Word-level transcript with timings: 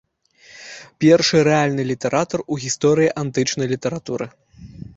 Першы 1.05 1.37
рэальны 1.49 1.85
літаратар 1.91 2.39
у 2.55 2.59
гісторыі 2.65 3.13
антычнай 3.25 3.67
літаратуры. 3.77 4.25